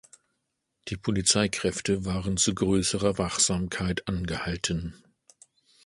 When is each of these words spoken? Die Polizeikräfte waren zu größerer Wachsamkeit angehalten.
Die 0.87 0.97
Polizeikräfte 0.97 2.05
waren 2.05 2.35
zu 2.35 2.55
größerer 2.55 3.19
Wachsamkeit 3.19 4.07
angehalten. 4.07 4.95